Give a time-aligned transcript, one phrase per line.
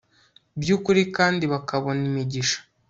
[0.59, 2.59] by ukuri kandi bakabona imigisha